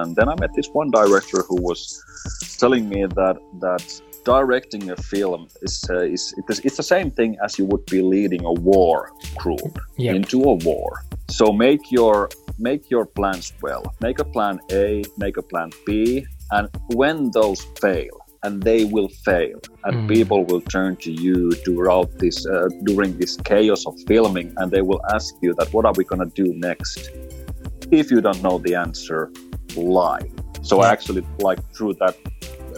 [0.00, 1.80] And then I met this one director who was
[2.58, 3.84] telling me that that
[4.24, 8.02] directing a film is, uh, is it's, it's the same thing as you would be
[8.02, 10.14] leading a war group Yep.
[10.16, 11.00] into a war.
[11.30, 12.28] So make your
[12.60, 13.82] make your plans well.
[14.00, 19.08] Make a plan A, make a plan B, and when those fail, and they will
[19.24, 20.08] fail, and Mm.
[20.08, 24.82] people will turn to you throughout this uh, during this chaos of filming, and they
[24.82, 26.98] will ask you that what are we gonna do next?
[27.90, 29.30] If you don't know the answer,
[29.78, 30.30] lie.
[30.62, 32.16] So I actually like threw that.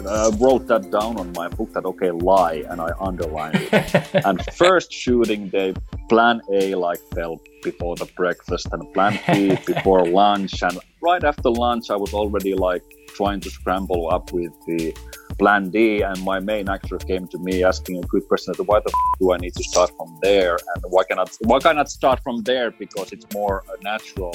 [0.07, 4.25] Uh, wrote that down on my book that okay lie and I underlined it.
[4.25, 5.75] And first shooting day
[6.09, 10.63] plan a like fell before the breakfast and plan b before lunch.
[10.63, 14.95] And right after lunch i was already like trying to scramble up with the
[15.39, 18.93] plan d and my main actor came to me asking a good question why the
[18.97, 20.57] f- do i need to start from there?
[20.75, 22.71] And why cannot why cannot start from there?
[22.71, 24.35] Because it's more uh, natural.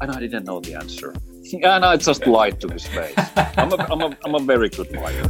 [0.00, 1.14] And i didn't know the answer
[1.62, 3.14] and i just lied to his face
[3.56, 5.28] i'm a, I'm a, I'm a very good liar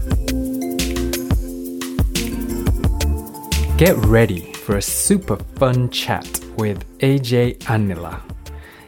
[3.77, 8.21] Get ready for a super fun chat with AJ Annila.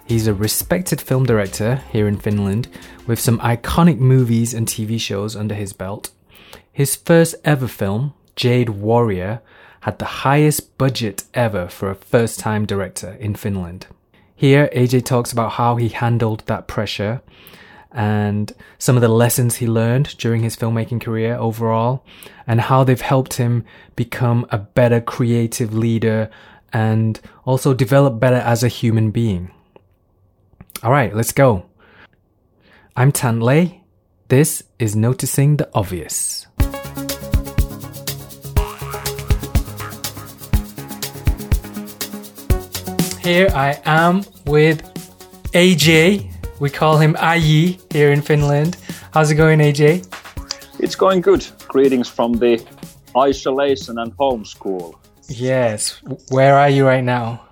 [0.07, 2.69] He's a respected film director here in Finland
[3.05, 6.11] with some iconic movies and TV shows under his belt.
[6.73, 9.41] His first ever film, Jade Warrior,
[9.81, 13.89] had the highest budget ever for a first time director in Finland.
[14.39, 17.23] Here, AJ talks about how he handled that pressure
[17.91, 22.05] and some of the lessons he learned during his filmmaking career overall,
[22.47, 26.29] and how they've helped him become a better creative leader
[26.71, 29.51] and also develop better as a human being.
[30.83, 31.65] All right, let's go.
[32.95, 33.81] I'm Tan Lei.
[34.29, 36.47] This is Noticing the Obvious.
[43.27, 44.85] Here I am with
[45.51, 46.31] AJ.
[46.61, 48.77] We call him Ayi here in Finland.
[49.11, 50.07] How's it going, AJ?
[50.79, 51.45] It's going good.
[51.67, 52.65] Greetings from the
[53.19, 54.95] isolation and homeschool.
[55.29, 56.01] Yes.
[56.31, 57.43] Where are you right now?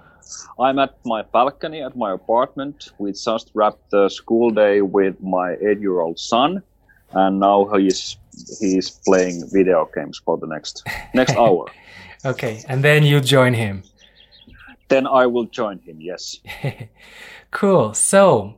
[0.61, 2.93] I'm at my balcony at my apartment.
[2.99, 6.63] We just wrapped the school day with my eight-year-old son,
[7.15, 8.17] and now he's
[8.61, 11.67] he's playing video games for the next next hour.
[12.25, 13.83] Okay, and then you join him.
[14.89, 16.01] Then I will join him.
[16.01, 16.39] Yes.
[17.55, 17.95] Cool.
[17.95, 18.57] So,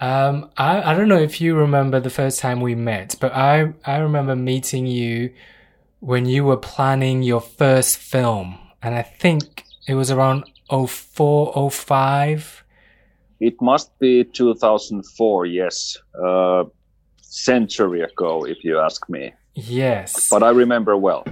[0.00, 3.72] um, I, I don't know if you remember the first time we met, but I,
[3.86, 5.32] I remember meeting you
[6.00, 8.58] when you were planning your first film.
[8.82, 12.64] And I think it was around 04, 05.
[13.38, 15.46] It must be 2004.
[15.46, 16.64] Yes, uh,
[17.20, 19.32] century ago, if you ask me.
[19.54, 20.28] Yes.
[20.28, 21.24] But I remember well.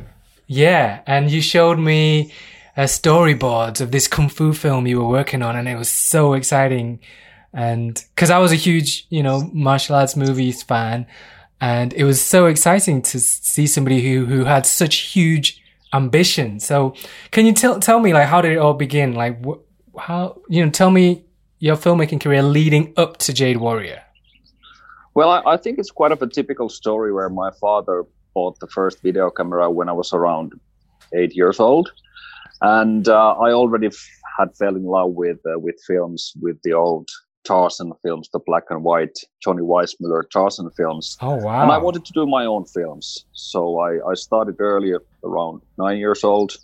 [0.47, 1.03] Yeah.
[1.07, 2.33] And you showed me
[2.77, 6.33] a storyboard of this kung fu film you were working on, and it was so
[6.33, 7.01] exciting.
[7.53, 11.07] And because I was a huge, you know, martial arts movies fan,
[11.61, 15.63] and it was so exciting to see somebody who who had such huge
[15.93, 16.61] ambition.
[16.61, 16.95] So,
[17.31, 19.15] can you tell tell me like how did it all begin?
[19.15, 19.61] Like, wh-
[19.99, 21.25] how you know, tell me
[21.59, 24.03] your filmmaking career leading up to Jade Warrior.
[25.15, 28.05] Well, I, I think it's quite of a typical story where my father
[28.35, 30.55] bought the first video camera when I was around
[31.15, 31.93] eight years old,
[32.63, 34.09] and uh, I already f-
[34.39, 37.09] had fell in love with uh, with films, with the old
[37.45, 41.17] Tarzan films, the black and white Johnny Weissmuller Tarzan films.
[41.21, 41.63] Oh wow!
[41.63, 45.99] And I wanted to do my own films, so I, I started earlier, around nine
[45.99, 46.57] years old.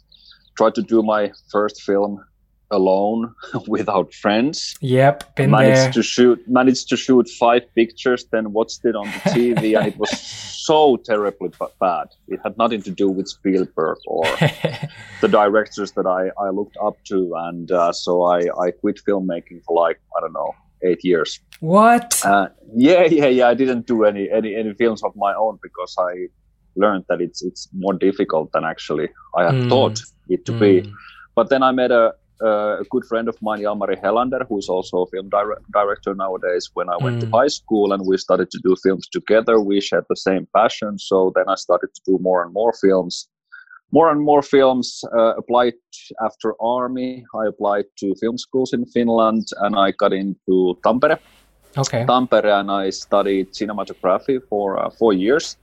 [0.57, 2.25] Tried to do my first film
[2.71, 3.35] alone,
[3.67, 5.93] without friends Yep, been managed there.
[5.93, 9.97] to shoot managed to shoot five pictures then watched it on the tv and it
[9.99, 14.25] was so terribly ba- bad it had nothing to do with spielberg or
[15.23, 19.65] the directors that i, I looked up to and uh, so I, I quit filmmaking
[19.65, 22.21] for like i don't know eight years what?
[22.25, 25.97] uh, yeah yeah yeah i didn't do any, any any films of my own because
[25.99, 26.27] i
[26.77, 29.69] learned that it's it's more difficult than actually i had Mm.
[29.71, 29.99] thought
[30.29, 30.93] it to be Mm.
[31.35, 35.07] but then I met a, a good friend of mine, Jalmari Helander, who's also a
[35.07, 36.71] film dire- director nowadays.
[36.75, 37.39] When I went to Mm.
[37.41, 40.99] high school and we started to do films together, we shared the same passion.
[40.99, 43.29] So then I started to do more and more films.
[43.91, 45.79] More and more films uh, applied
[46.21, 47.25] after army.
[47.35, 51.19] I applied to film schools in Finland and I got into Tampere.
[51.77, 52.05] Okay.
[52.05, 55.57] Tampere and I studied cinematography for uh, four years.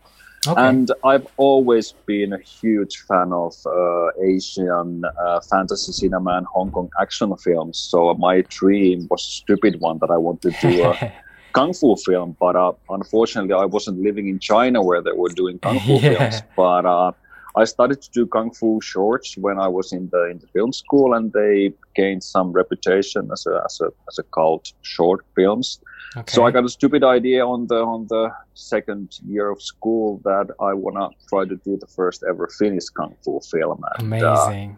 [0.47, 0.62] Okay.
[0.62, 6.71] And I've always been a huge fan of uh, Asian uh, fantasy cinema and Hong
[6.71, 7.77] Kong action films.
[7.80, 11.13] So my dream was a stupid one that I wanted to do a
[11.53, 15.59] kung fu film, but uh, unfortunately I wasn't living in China where they were doing
[15.59, 16.18] kung fu Yeah.
[16.18, 16.42] films.
[16.56, 17.12] But uh,
[17.57, 20.74] I started to do kung fu shorts when I was in the in the film
[20.74, 25.80] school, and they gained some reputation as a as a as a cult short films.
[26.18, 26.34] Okay.
[26.34, 30.48] So I got a stupid idea on the on the second year of school that
[30.60, 33.84] I wanna try to do the first ever Finnish kung fu film.
[34.00, 34.78] And, uh, Amazing.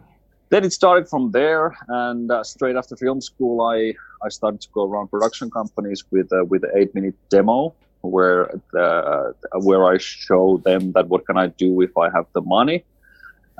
[0.50, 3.94] then it started from there, and uh, straight after film school, I
[4.26, 8.60] I started to go around production companies with uh, with an eight minute demo where
[8.72, 12.84] the, where I show them that what can I do if I have the money.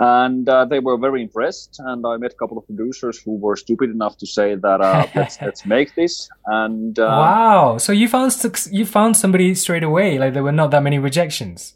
[0.01, 3.57] And uh, they were very impressed, and I met a couple of producers who were
[3.57, 6.29] stupid enough to say that uh, let's let's make this.
[6.47, 7.79] And uh, wow.
[7.79, 8.33] So you found
[8.71, 10.19] you found somebody straight away.
[10.19, 11.75] Like there were not that many rejections.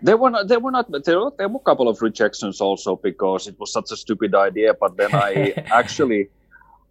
[0.00, 2.96] There were not, there were not there were, there were a couple of rejections also
[2.96, 4.72] because it was such a stupid idea.
[4.72, 6.30] But then I actually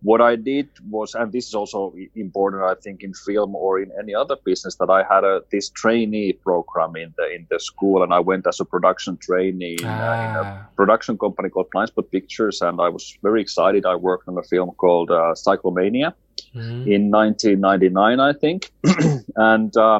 [0.01, 3.91] what I did was, and this is also important, I think, in film or in
[3.99, 8.01] any other business, that I had a this trainee program in the in the school,
[8.03, 10.67] and I went as a production trainee in, uh, in a Ah.
[10.75, 13.85] production company called Blindspot Pictures, and I was very excited.
[13.85, 16.13] I worked on a film called uh, Cyclomania
[16.55, 16.87] Mhm.
[16.95, 18.71] in 1999, I think,
[19.35, 19.99] and uh,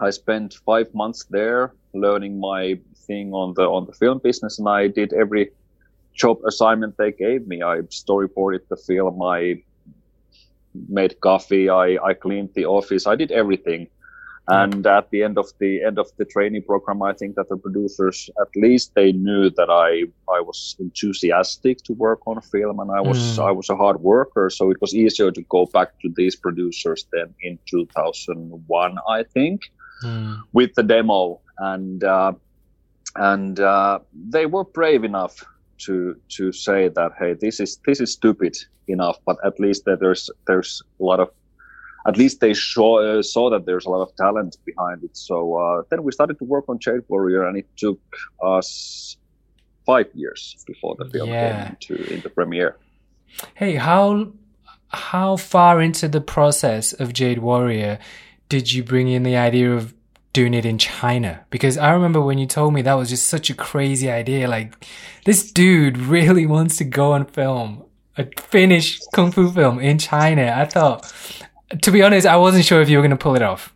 [0.00, 4.68] I spent five months there learning my thing on the on the film business, and
[4.68, 5.50] I did every
[6.14, 7.62] job assignment they gave me.
[7.62, 9.62] I storyboarded the film, I
[10.88, 13.88] made coffee, I, I cleaned the office, I did everything.
[14.46, 17.56] And at the end of the end of the training program, I think that the
[17.56, 22.78] producers, at least they knew that I I was enthusiastic to work on a film,
[22.78, 23.48] and I was Mm.
[23.48, 27.06] I was a hard worker, so it was easier to go back to these producers
[27.10, 29.62] than in 2001, I think
[30.02, 30.42] Mm.
[30.52, 32.32] with the demo and uh,
[33.16, 35.42] and uh, they were brave enough
[35.78, 38.56] to to say that hey this is this is stupid
[38.88, 41.28] enough but at least that there's there's a lot of
[42.06, 45.54] at least they saw uh, saw that there's a lot of talent behind it so
[45.56, 48.00] uh, then we started to work on Jade Warrior and it took
[48.42, 49.16] us
[49.86, 51.74] five years before the film Yeah.
[51.80, 52.76] came in the premiere
[53.54, 54.32] Hey, how
[54.88, 57.98] how far into the process of Jade Warrior
[58.48, 59.92] did you bring in the idea of
[60.34, 61.46] doing it in China?
[61.48, 64.48] Because I remember when you told me that was just such a crazy idea.
[64.48, 64.86] Like,
[65.24, 67.84] this dude really wants to go and film
[68.18, 70.54] a Finnish kung fu film in China.
[70.56, 71.10] I thought,
[71.82, 73.72] to be honest, I wasn't sure if you were going to pull it off.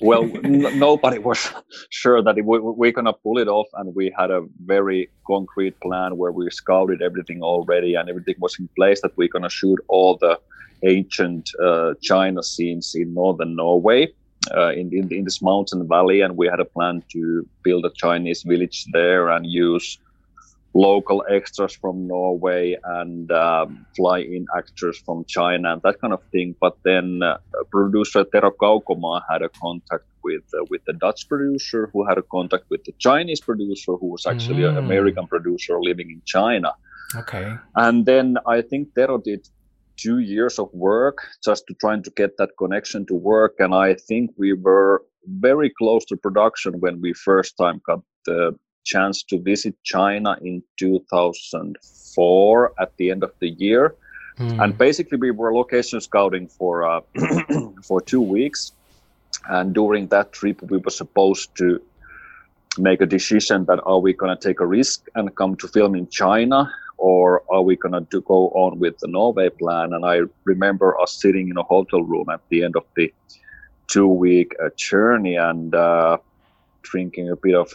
[0.00, 1.52] well, n- nobody was
[1.90, 6.16] sure that we, we're gonna pull it off, and we had a very concrete plan
[6.16, 10.16] where we scouted everything already, and everything was in place that we're gonna shoot all
[10.16, 10.38] the
[10.84, 14.08] ancient uh, China scenes in northern Norway.
[14.56, 17.90] Uh, in, in in this mountain valley, and we had a plan to build a
[17.94, 19.98] Chinese village there and use
[20.74, 26.22] local extras from Norway and um, fly in actors from China and that kind of
[26.30, 26.54] thing.
[26.60, 27.38] But then uh,
[27.70, 32.22] producer Tero Kaukomaa had a contact with uh, with the Dutch producer, who had a
[32.22, 34.84] contact with the Chinese producer, who was actually an Mm.
[34.86, 36.72] American producer living in China.
[37.16, 37.54] Okay.
[37.74, 39.48] And then I think Tero did
[39.98, 43.56] two years of work just to trying to get that connection to work.
[43.58, 48.56] And I think we were very close to production when we first time got the
[48.84, 53.94] chance to visit China in 2004 at the end of the year.
[54.38, 54.60] Hmm.
[54.60, 57.00] And basically, we were location scouting for uh,
[57.82, 58.72] for two weeks.
[59.48, 61.80] And during that trip, we were supposed to
[62.78, 65.94] make a decision that are we going to take a risk and come to film
[65.94, 69.92] in China, or are we going to go on with the Norway plan?
[69.92, 73.12] And I remember us sitting in a hotel room at the end of the
[73.88, 76.18] two-week uh, journey and uh,
[76.82, 77.72] drinking a bit of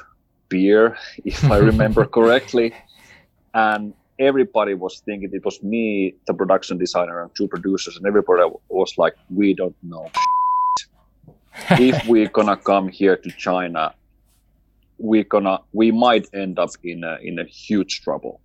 [0.49, 2.73] beer, if I remember correctly.
[3.53, 8.43] And everybody was thinking it was me, the production designer, and two producers, and everybody
[8.69, 10.09] was like, "We don't know
[11.71, 13.93] if we're gonna come here to China.
[14.97, 18.39] We're gonna, we might end up in a in a huge trouble,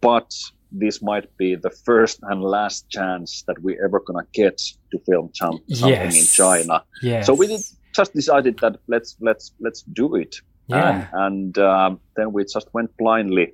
[0.00, 0.32] but."
[0.72, 4.56] This might be the first and last chance that we're ever gonna get
[4.92, 6.84] to film some, something in China.
[7.02, 7.26] yes.
[7.26, 7.60] So we did,
[7.92, 10.36] just decided that let's let's let's do it
[10.68, 11.08] Yeah.
[11.12, 13.46] and, and um, then we just went blindly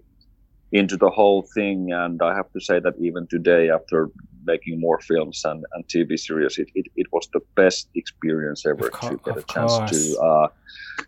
[0.72, 4.10] into the whole thing and i have to say that even today after
[4.44, 8.90] making more films and, and tv series it, it, it was the best experience ever
[8.90, 9.90] cour- to get a chance course.
[9.92, 10.48] to uh,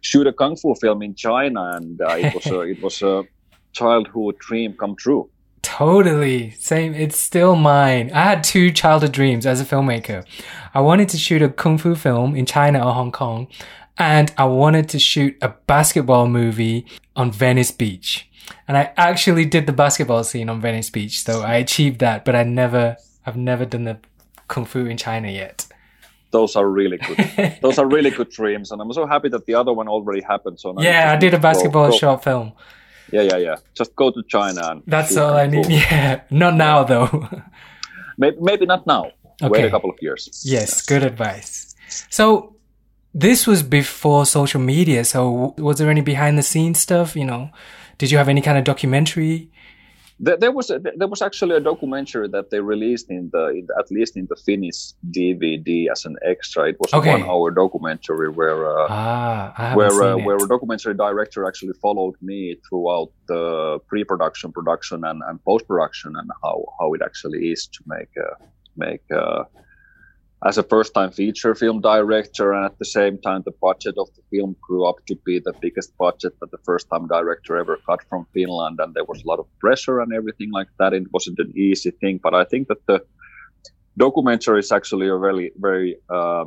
[0.01, 3.15] shoot a kung fu film in china and uh, it was a it was a
[3.73, 5.29] childhood dream come true
[5.61, 6.53] Totally.
[6.53, 6.95] Same.
[6.95, 8.11] It's still mine.
[8.15, 10.25] I had two childhood dreams as a filmmaker.
[10.73, 13.49] I wanted to shoot a kung fu film in China or Hong Kong,
[13.99, 18.31] and I wanted to shoot a basketball movie on Venice Beach.
[18.67, 22.35] And I actually did the basketball scene on Venice Beach, so I achieved that, but
[22.35, 22.97] I never,
[23.27, 23.99] I've never done the
[24.49, 25.67] kung fu in China yet.
[26.31, 27.19] those are really good
[27.63, 30.61] those are really good dreams and i'm so happy that the other one already happened
[30.61, 32.53] so yeah, I did a to go- basketball go- short film.
[33.13, 33.57] Yeah, yeah, yeah.
[33.75, 34.83] Just go to China and.
[34.87, 35.67] That's all I need.
[35.71, 37.29] Yeah, not now though.
[38.17, 39.13] maybe, maybe not now.
[39.43, 39.51] Okay.
[39.51, 40.43] Wait a couple of years.
[40.45, 41.75] Yes, good advice.
[42.11, 42.57] So
[43.15, 45.05] this was before social media.
[45.05, 47.17] So was there any behind the scenes stuff?
[47.17, 47.51] You know,
[47.99, 49.51] did you have any kind of documentary?
[50.21, 53.67] There, there was a, there was actually a documentary that they released in the, in
[53.67, 56.69] the, at least in the Finnish DVD as an extra.
[56.69, 57.11] It was okay.
[57.11, 62.17] a one hour documentary where uh, ah, where uh, where a documentary director actually followed
[62.21, 67.51] me throughout the pre production, production, and, and post production, and how how it actually
[67.53, 68.35] is to make uh,
[68.77, 69.45] make uh,
[70.47, 74.09] as a first time feature film director and at the same time the budget of
[74.15, 77.79] the film grew up to be the biggest budget that the first time director ever
[77.87, 81.05] got from finland and there was a lot of pressure and everything like that it
[81.13, 83.05] wasn't an easy thing but i think that the
[83.97, 86.45] documentary is actually a very very uh,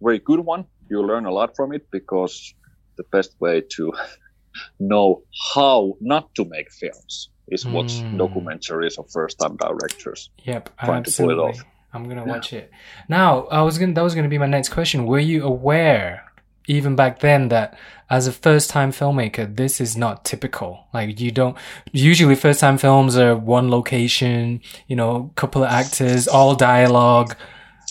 [0.00, 2.54] very good one you learn a lot from it because
[2.96, 3.92] the best way to
[4.80, 5.22] know
[5.54, 8.16] how not to make films is watch mm.
[8.16, 11.34] documentaries of first time directors yep trying absolutely.
[11.34, 12.32] to pull it off I'm gonna yeah.
[12.32, 12.70] watch it.
[13.08, 15.06] Now, I was gonna that was gonna be my next question.
[15.06, 16.24] Were you aware,
[16.66, 17.76] even back then, that
[18.08, 20.86] as a first time filmmaker, this is not typical.
[20.92, 21.56] Like you don't
[21.92, 27.36] usually first time films are one location, you know, couple of actors, all dialogue,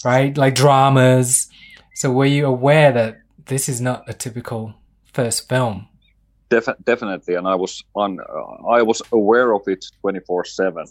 [0.03, 0.37] right?
[0.37, 1.49] Like dramas.
[1.95, 4.75] So were you aware that this is not a typical
[5.11, 5.87] first film?
[6.49, 8.19] Def- definitely, and I was on.
[8.19, 10.85] Uh, I was aware of it twenty four seven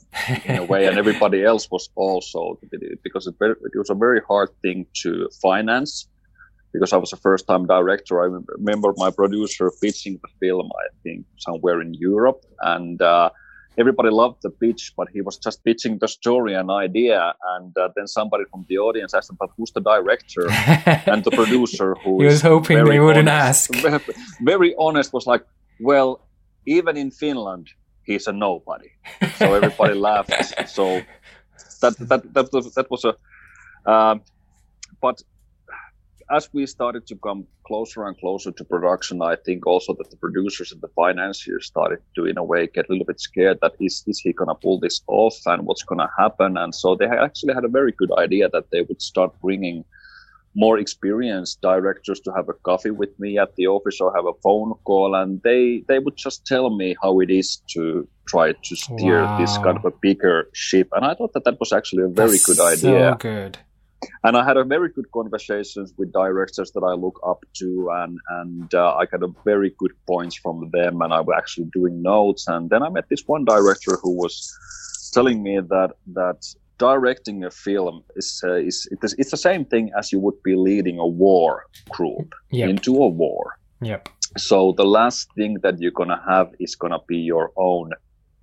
[0.44, 2.58] in a way, and everybody else was also
[3.02, 6.06] because it, it, was a very hard thing to finance.
[6.72, 8.26] Because I was a first time director, I
[8.58, 10.70] remember my producer pitching the film.
[10.84, 13.30] I think somewhere in Europe, and uh,
[13.78, 17.34] everybody loved the pitch, but he was just pitching the story and idea.
[17.56, 20.50] And uh, then somebody from the audience asked him, "But who's the director
[21.12, 24.10] and the producer?" Who he was hoping they wouldn't honest, ask.
[24.42, 25.44] Very honest was like,
[25.80, 26.20] "Well,
[26.66, 27.68] even in Finland,
[28.04, 28.90] he's a nobody."
[29.36, 30.68] So everybody laughed.
[30.68, 31.00] So
[31.80, 33.14] that that that was that was a.
[33.90, 34.22] Um,
[35.00, 35.22] but
[36.30, 40.16] as we started to come closer and closer to production, I think also that the
[40.16, 43.72] producers and the financiers started to, in a way, get a little bit scared that
[43.80, 46.56] is, is he going to pull this off and what's going to happen?
[46.56, 49.84] And so they actually had a very good idea that they would start bringing
[50.54, 54.32] more experienced directors to have a coffee with me at the office or have a
[54.42, 58.74] phone call and they they would just tell me how it is to try to
[58.74, 59.38] steer wow.
[59.38, 62.30] this kind of a bigger ship and i thought that that was actually a very
[62.32, 63.58] That's good idea so good
[64.24, 68.18] and I had a very good conversations with directors that I look up to, and
[68.30, 72.02] and uh, I got a very good points from them, and I was actually doing
[72.02, 72.48] notes.
[72.48, 74.56] And then I met this one director who was
[75.12, 79.64] telling me that that directing a film is uh, is it is it's the same
[79.64, 82.68] thing as you would be leading a war group yep.
[82.68, 83.58] into a war.
[83.80, 84.08] Yep.
[84.36, 87.90] So the last thing that you're gonna have is gonna be your own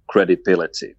[0.07, 0.95] credibility.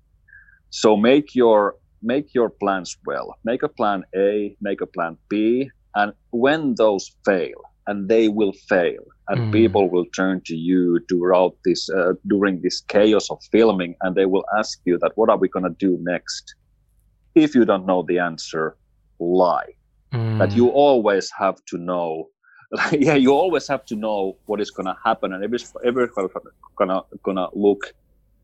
[0.70, 3.36] So make your make your plans well.
[3.44, 8.52] Make a plan A, make a plan B, and when those fail, and they will
[8.68, 9.52] fail, and mm.
[9.52, 14.26] people will turn to you throughout this uh, during this chaos of filming, and they
[14.26, 16.54] will ask you that, "What are we gonna do next?"
[17.34, 18.76] If you don't know the answer,
[19.18, 19.72] lie.
[20.12, 20.38] Mm.
[20.38, 22.28] That you always have to know.
[22.72, 25.72] Like, yeah, you always have to know what is gonna happen, and everybody's
[26.76, 27.94] gonna gonna look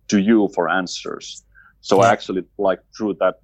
[0.08, 1.44] to you for answers.
[1.82, 2.08] So yeah.
[2.08, 3.36] I actually like through that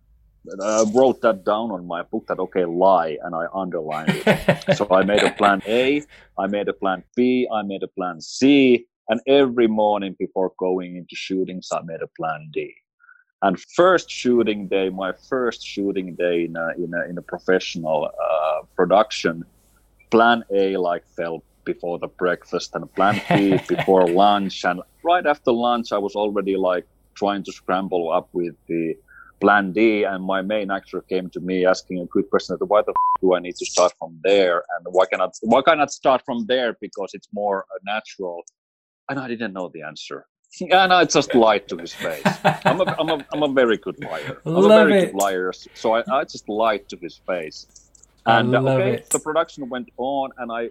[0.63, 4.77] I wrote that down on my book that okay lie and I underlined it.
[4.77, 6.03] so I made a plan A,
[6.39, 10.97] I made a plan B, I made a plan C, and every morning before going
[10.97, 12.73] into shootings I made a plan D.
[13.43, 18.07] And first shooting day, my first shooting day in a in a, in a professional
[18.07, 19.45] uh, production,
[20.11, 25.53] plan A like fell before the breakfast and plan B before lunch and right after
[25.53, 26.87] lunch I was already like
[27.23, 28.95] trying to scramble up with the
[29.41, 32.93] plan D, and my main actor came to me asking a good question: Why the
[32.93, 36.39] f- do I need to start from there, and why cannot why cannot start from
[36.47, 38.37] there because it's more natural?
[39.09, 40.27] And I didn't know the answer.
[40.83, 42.33] And I just lied to his face.
[42.71, 44.35] I'm a, I'm a, I'm a very good liar.
[44.47, 45.01] I'm love a very it.
[45.05, 45.53] good liar.
[45.83, 47.59] So I, I just lied to his face.
[48.25, 49.11] And okay, it.
[49.11, 50.71] the production went on, and I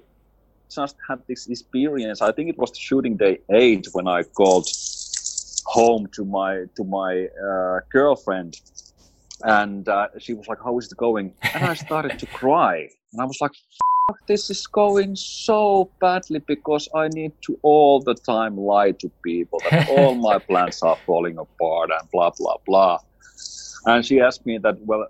[0.78, 2.22] just had this experience.
[2.22, 4.68] I think it was the shooting day eight when I called
[5.68, 8.56] home to my to my uh, girlfriend,
[9.44, 13.22] and uh, she was like, "How is it going?" And I started to cry, and
[13.22, 13.52] I was like,
[14.28, 19.60] "This is going so badly because I need to all the time lie to people
[19.70, 23.00] that all my plans are falling apart and blah blah blah."
[23.86, 25.06] And she asked me that, "Well,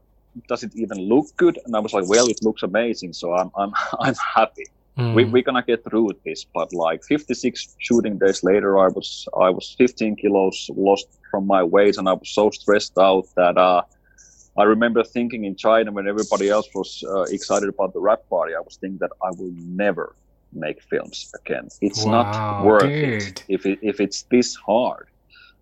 [0.50, 3.52] does it even look good?" And I was like, "Well, it looks amazing, so I'm
[3.56, 4.66] I'm I'm happy."
[4.98, 5.14] Mm.
[5.14, 9.50] we, we're gonna get through this but like 56 shooting days later i was i
[9.50, 13.82] was 15 kilos lost from my weight and i was so stressed out that uh
[14.58, 18.56] I remember thinking in China when everybody else was uh, excited about the wrap party,
[18.56, 20.16] I was thinking that I will never
[20.52, 21.68] make films again.
[21.82, 23.22] It's wow, not worth dude.
[23.22, 25.08] it if it if it's this hard.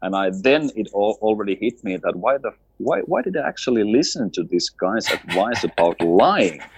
[0.01, 3.47] And I then it all, already hit me that why the why why did I
[3.47, 6.61] actually listen to this guy's advice about lying?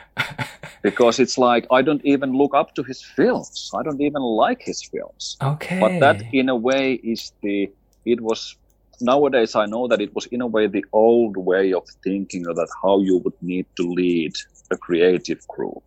[0.83, 3.69] Because it's like I don't even look up to his films.
[3.77, 5.37] I don't even like his films.
[5.41, 5.79] Okay.
[5.79, 7.69] But that in a way is the
[8.05, 8.55] it was
[9.01, 12.69] nowadays I know that it was in a way the old way of thinking that
[12.81, 14.33] how you would need to lead
[14.71, 15.83] a creative group.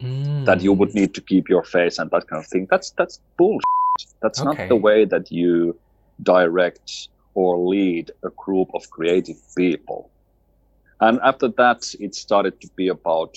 [0.00, 0.44] Mm.
[0.46, 2.66] That you would need to keep your face and that kind of thing.
[2.70, 3.64] That's that's bullshit.
[4.22, 4.48] That's okay.
[4.48, 5.78] not the way that you
[6.22, 10.10] direct or lead a group of creative people.
[11.00, 13.36] And after that, it started to be about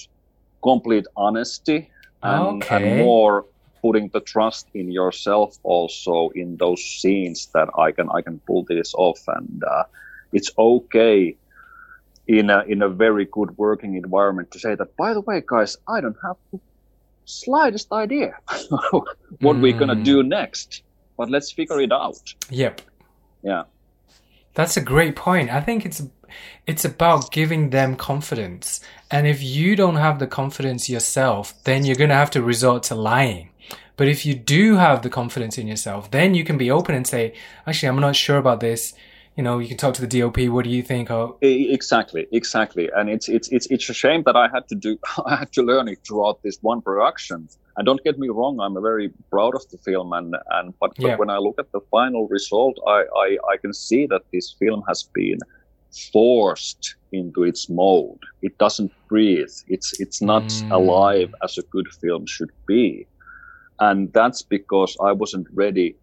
[0.62, 1.90] complete honesty
[2.24, 2.76] and, okay.
[2.76, 3.46] and more
[3.82, 8.64] putting the trust in yourself also in those scenes that I can I can pull
[8.64, 9.84] this off and uh,
[10.34, 11.38] it's okay
[12.28, 15.78] in a in a very good working environment to say that by the way guys
[15.88, 16.60] I don't have the
[17.26, 18.38] slightest idea
[18.90, 19.62] what mm.
[19.62, 20.30] we're gonna do hmm.
[20.30, 20.82] next
[21.18, 22.82] but let's figure it out yep
[23.44, 23.64] yeah
[24.58, 26.02] that's a great point I think it's
[26.66, 31.96] it's about giving them confidence and if you don't have the confidence yourself then you're
[31.96, 33.52] gonna have to resort to lying
[33.98, 37.06] but if you do have the confidence in yourself, then you can be open and
[37.06, 37.34] say,
[37.66, 38.94] actually, I'm not sure about this.
[39.36, 40.38] You know, you can talk to the DOP.
[40.50, 41.12] What do you think?
[41.12, 42.90] Oh, exactly, exactly.
[42.96, 45.64] And it's it's it's it's a shame that I had to do I had to
[45.64, 47.50] learn it throughout this one production.
[47.78, 50.12] And don't get me wrong, I'm very proud of the film.
[50.14, 51.10] And and but, yeah.
[51.10, 54.56] but when I look at the final result, I, I I can see that this
[54.60, 55.40] film has been
[56.12, 58.20] forced into its mold.
[58.42, 59.56] It doesn't breathe.
[59.68, 60.72] It's it's not mm.
[60.72, 63.08] alive as a good film should be
[63.80, 65.96] and that's because I wasn't ready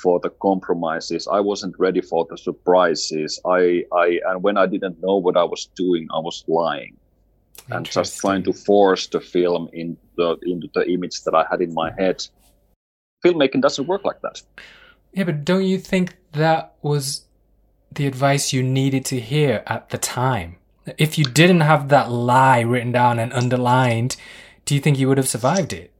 [0.00, 1.28] for the compromises.
[1.30, 3.38] I wasn't ready for the surprises.
[3.44, 6.96] I, I, and when I didn't know what I was doing, I was lying
[7.70, 11.60] and just trying to force the film in the, into the image that I had
[11.60, 12.26] in my head.
[13.24, 14.42] Filmmaking doesn't work like that.
[15.12, 17.26] Yeah, but don't you think that was
[17.92, 20.56] the advice you needed to hear at the time?
[20.98, 24.16] If you didn't have that lie written down and underlined,
[24.64, 25.92] do you think you would have survived it?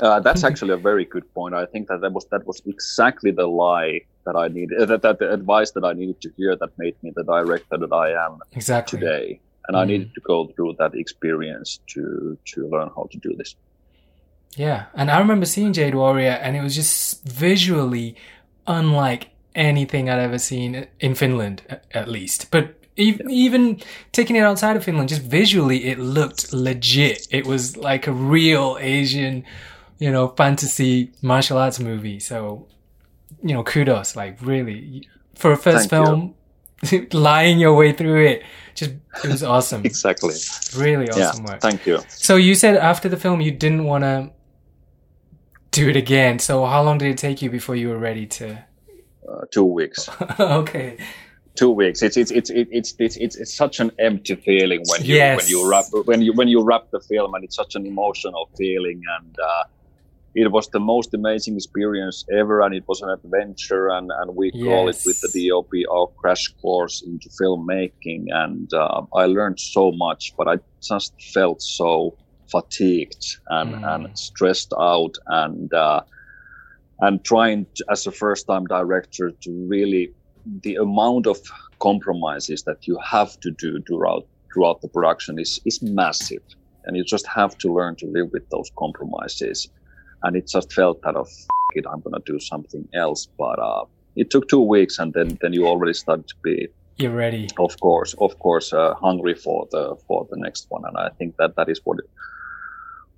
[0.00, 1.54] Uh, that's actually a very good point.
[1.54, 5.02] I think that that was that was exactly the lie that I needed, uh, that,
[5.02, 8.10] that the advice that I needed to hear that made me the director that I
[8.26, 9.40] am exactly today.
[9.68, 9.80] And mm.
[9.80, 13.54] I needed to go through that experience to to learn how to do this.
[14.56, 18.16] Yeah, and I remember seeing Jade Warrior, and it was just visually
[18.66, 22.50] unlike anything I'd ever seen in Finland, at least.
[22.50, 23.80] But even, even
[24.12, 27.28] taking it outside of Finland, just visually, it looked legit.
[27.30, 29.44] It was like a real Asian
[29.98, 32.20] you know, fantasy martial arts movie.
[32.20, 32.66] So,
[33.42, 36.34] you know, kudos, like really for a first Thank film,
[37.12, 38.42] lying your way through it,
[38.74, 38.92] just
[39.24, 39.82] it was awesome.
[39.84, 40.34] exactly.
[40.76, 41.60] Really awesome yeah, work.
[41.60, 42.00] Thank you.
[42.08, 44.30] So you said after the film you didn't want to
[45.70, 46.38] do it again.
[46.38, 48.64] So how long did it take you before you were ready to?
[49.28, 50.08] Uh, two weeks.
[50.40, 50.98] okay.
[51.54, 52.02] Two weeks.
[52.02, 55.38] It's it's it's it's it's it's, it's such an empty feeling when you yes.
[55.38, 58.48] when you wrap when you when you wrap the film and it's such an emotional
[58.56, 59.36] feeling and.
[59.38, 59.64] Uh,
[60.38, 64.52] it was the most amazing experience ever and it was an adventure and, and we
[64.54, 64.64] yes.
[64.64, 69.90] call it with the dop our crash course into filmmaking and uh, i learned so
[69.92, 73.94] much but i just felt so fatigued and, mm.
[73.94, 76.00] and stressed out and uh,
[77.00, 80.12] and trying to, as a first time director to really
[80.62, 81.38] the amount of
[81.80, 86.44] compromises that you have to do throughout throughout the production is is massive
[86.84, 89.68] and you just have to learn to live with those compromises
[90.22, 91.28] and it just felt that of
[91.74, 93.26] it, I'm gonna do something else.
[93.38, 93.84] But uh,
[94.16, 97.48] it took two weeks, and then then you already started to be you're ready.
[97.58, 101.36] Of course, of course, uh, hungry for the for the next one, and I think
[101.36, 101.98] that that is what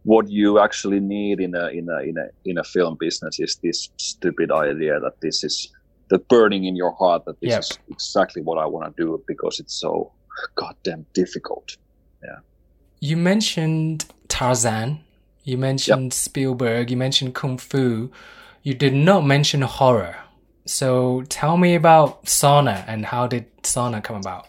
[0.05, 3.57] what you actually need in a in a in a in a film business is
[3.63, 5.73] this stupid idea that this is
[6.09, 7.61] the burning in your heart that this yep.
[7.61, 10.13] is exactly what I want to do because it's so
[10.57, 11.77] goddamn difficult.
[12.23, 12.41] Yeah.
[13.01, 15.01] You mentioned Tarzan
[15.51, 16.13] you mentioned yep.
[16.13, 18.11] Spielberg, you mentioned Kung Fu.
[18.63, 20.17] You did not mention horror.
[20.67, 24.47] So tell me about Sauna and how did Sauna come about?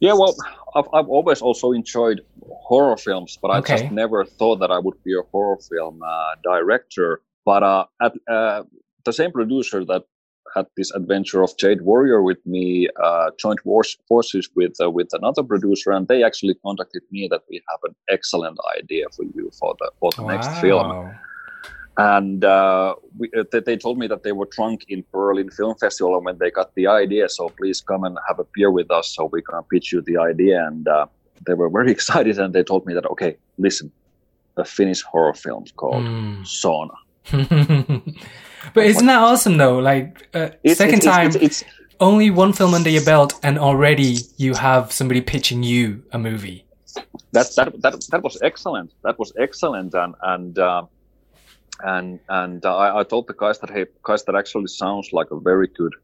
[0.00, 0.34] Yeah, well,
[0.74, 3.78] I've, I've always also enjoyed horror films, but I okay.
[3.78, 7.20] just never thought that I would be a horror film uh, director.
[7.44, 8.62] But uh, at uh,
[9.04, 10.04] the same producer that
[10.54, 13.60] had this adventure of Jade Warrior with me, uh, joint
[14.08, 17.94] forces with uh, with another producer, and they actually contacted me that we have an
[18.08, 20.34] excellent idea for you for the for the wow.
[20.34, 21.14] next film.
[21.98, 26.14] And uh, we, uh, they told me that they were drunk in Berlin Film Festival,
[26.16, 29.14] and when they got the idea, so please come and have a beer with us,
[29.16, 30.64] so we can pitch you the idea.
[30.64, 31.06] And uh,
[31.46, 33.90] they were very excited, and they told me that okay, listen,
[34.56, 36.42] a Finnish horror film called mm.
[36.42, 36.94] Sauna.
[38.74, 39.78] but isn't that awesome though?
[39.78, 41.64] Like uh, it's, second it's, time, it's, it's,
[42.00, 46.64] only one film under your belt, and already you have somebody pitching you a movie.
[47.32, 48.92] That that that that was excellent.
[49.02, 50.58] That was excellent, and and.
[50.58, 50.86] Uh,
[51.80, 55.30] and and uh, I, I, told the guys that hey guys that actually sounds like
[55.30, 55.94] a very good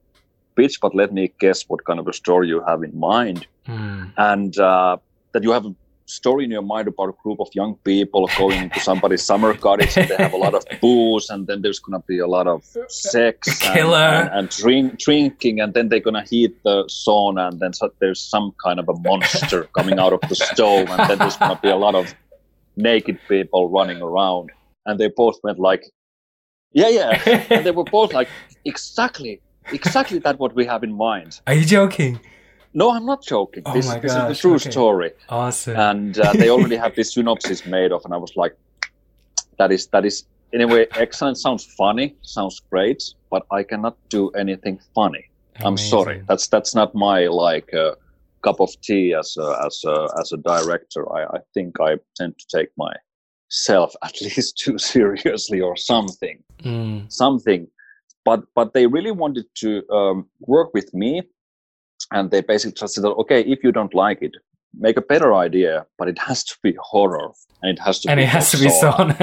[0.54, 4.12] pitch but let me guess what kind of a story you have in mind mm.
[4.16, 4.96] and uh,
[5.32, 5.66] that you have
[6.06, 9.96] story in your mind about a group of young people going into somebody's summer cottage
[9.96, 12.62] and they have a lot of booze and then there's gonna be a lot of
[12.88, 17.72] sex and, and, and drink, drinking and then they're gonna heat the sauna and then
[17.72, 21.36] so there's some kind of a monster coming out of the stove and then there's
[21.38, 22.14] gonna be a lot of
[22.76, 24.50] naked people running around.
[24.86, 25.84] And they both went like
[26.72, 27.44] yeah yeah.
[27.50, 28.28] And they were both like
[28.64, 29.40] exactly
[29.72, 31.40] exactly that what we have in mind.
[31.46, 32.20] Are you joking
[32.74, 33.62] no, I'm not joking.
[33.64, 34.70] Oh this, my this is the true okay.
[34.70, 35.12] story.
[35.28, 35.76] Awesome.
[35.76, 38.56] And uh, they already have this synopsis made of, and I was like,
[39.58, 41.38] that is that is in a way excellent.
[41.38, 45.30] Sounds funny, sounds great, but I cannot do anything funny.
[45.56, 45.66] Amazing.
[45.66, 46.22] I'm sorry.
[46.28, 47.94] That's that's not my like uh,
[48.42, 51.10] cup of tea as a, as a, as a director.
[51.12, 57.10] I, I think I tend to take myself at least too seriously or something, mm.
[57.12, 57.68] something.
[58.24, 61.22] But but they really wanted to um, work with me
[62.14, 64.34] and they basically just said, okay, if you don't like it,
[64.86, 67.30] make a better idea, but it has to be horror
[67.62, 69.14] and it has to and be it has to be sauna.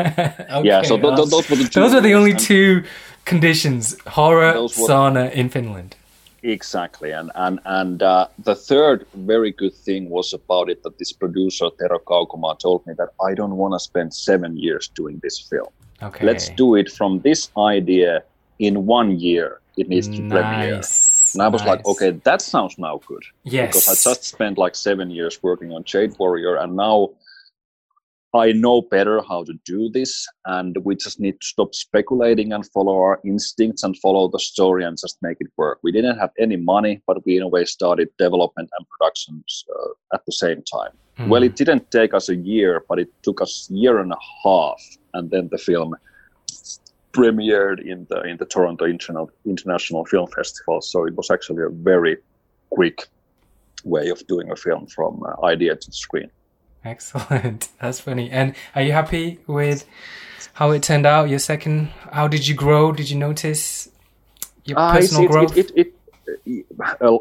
[0.58, 1.80] okay, yeah, so th- th- those were the two.
[1.80, 2.84] Those are the only two
[3.25, 5.95] conditions: horror, were, sauna in Finland.
[6.43, 11.12] Exactly, and and and uh, the third very good thing was about it that this
[11.13, 15.39] producer Tero Kaukomaa told me that I don't want to spend seven years doing this
[15.39, 15.71] film.
[16.01, 18.23] Okay, let's do it from this idea
[18.58, 19.60] in one year.
[19.77, 20.30] It needs to nice.
[20.32, 20.84] premiere
[21.34, 21.70] and I was nice.
[21.70, 23.24] like, okay, that sounds now good.
[23.44, 23.67] Yes.
[23.67, 27.10] Because I just spent like seven years working on Jade Warrior, and now
[28.34, 30.26] I know better how to do this.
[30.46, 34.86] And we just need to stop speculating and follow our instincts and follow the story
[34.86, 35.80] and just make it work.
[35.84, 40.15] We didn't have any money, but we in a way started development and productions uh,
[40.15, 40.91] at the same time.
[41.20, 41.28] Mm.
[41.28, 44.17] Well, it didn't take us a year, but it took us a year and a
[44.44, 44.82] half.
[45.13, 45.96] And then the film
[47.12, 50.82] premiered in the in the Toronto International International Film Festival.
[50.82, 52.17] So it was actually a very
[52.69, 53.08] quick
[53.84, 56.30] way of doing a film from uh, idea to screen.
[56.84, 57.69] Excellent.
[57.82, 58.30] That's funny.
[58.30, 59.86] And are you happy with
[60.54, 61.30] how it turned out?
[61.30, 62.91] Your second, how did you grow?
[62.91, 63.89] Did you notice
[64.65, 65.58] your uh, personal growth?
[65.58, 65.93] It, it,
[66.45, 67.17] it, uh,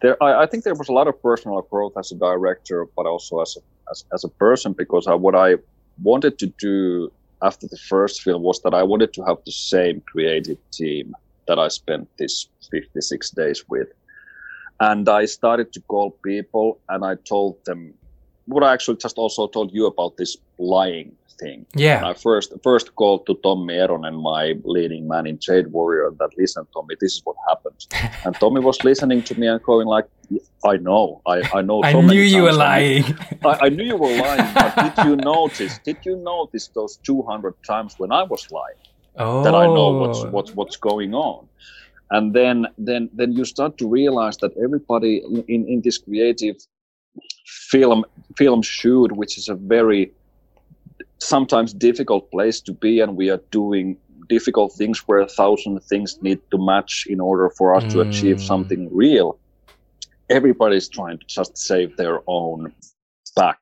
[0.00, 3.06] there, I, I, think there was a lot of personal growth as a director, but
[3.06, 5.56] also as a, as, as a person, because I, what I
[6.02, 7.10] wanted to do
[7.42, 11.14] after the first film was that I wanted to have the same creative team
[11.48, 13.88] that I spent this 56 days with.
[14.80, 17.94] And I started to call people and I told them
[18.46, 21.66] what I actually just also told you about this lying thing.
[21.74, 22.06] Yeah.
[22.06, 26.66] I first first called to Tommi Eronen, my leading man in Jade Warrior, that listen,
[26.74, 27.86] Tommi, this is what happened.
[28.24, 30.06] and Tommi was listening to me and going like,
[30.64, 31.82] I know, I, I know.
[31.92, 33.04] I knew you were lying.
[33.44, 35.78] I, I, knew you were lying, but did you notice?
[35.78, 38.76] Did you notice those 200 times when I was lying?
[39.16, 39.42] Oh.
[39.42, 40.30] That I know what's oh.
[40.30, 41.48] what's what's going on,
[42.10, 46.56] and then then then you start to realize that everybody in in this creative
[47.70, 48.04] film
[48.36, 50.12] film shoot, which is a very
[51.20, 53.96] sometimes difficult place to be, and we are doing
[54.28, 57.90] difficult things where a thousand things need to match in order for us mm.
[57.90, 58.46] to achieve mm.
[58.46, 59.38] something real
[60.30, 62.72] everybody's trying to just save their own
[63.36, 63.60] back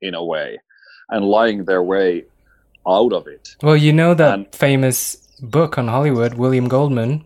[0.00, 0.58] in a way
[1.10, 2.24] and lying their way
[2.86, 3.54] out of it.
[3.62, 7.24] Well, you know that and, famous book on Hollywood, William Goldman,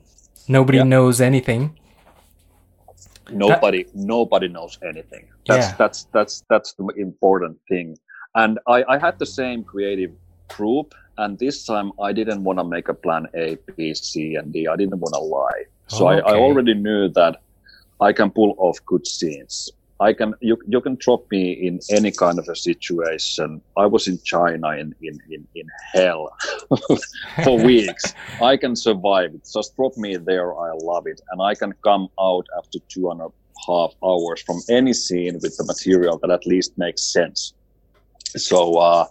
[0.48, 0.84] Nobody yeah.
[0.84, 1.78] Knows Anything.
[3.30, 5.26] Nobody that, nobody knows anything.
[5.46, 5.76] That's yeah.
[5.78, 7.96] that's that's that's the important thing.
[8.34, 10.12] And I, I had the same creative
[10.48, 14.52] group and this time I didn't want to make a plan A, B, C, and
[14.52, 14.66] D.
[14.66, 15.64] I didn't want to lie.
[15.88, 16.22] So okay.
[16.22, 17.42] I, I already knew that
[18.00, 19.70] I can pull off good scenes.
[20.00, 23.60] I can you you can drop me in any kind of a situation.
[23.76, 26.36] I was in China in in in, in hell
[27.44, 28.14] for weeks.
[28.42, 29.48] I can survive it.
[29.52, 30.58] Just drop me there.
[30.58, 33.28] I love it, and I can come out after two and a
[33.68, 37.52] half hours from any scene with the material that at least makes sense.
[38.36, 39.06] So uh,